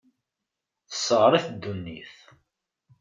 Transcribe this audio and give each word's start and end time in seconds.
Tesseɣr-it 0.89 1.47
ddunit. 1.53 2.13